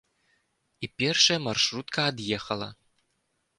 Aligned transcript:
І 0.87 0.89
першая 1.01 1.37
маршрутка 1.47 1.99
ад'ехала. 2.15 2.69